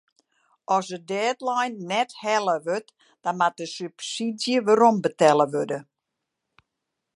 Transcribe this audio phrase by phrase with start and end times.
[0.75, 2.89] As de deadline net helle wurdt
[3.23, 5.79] dan moat de subsydzje werombetelle wurde.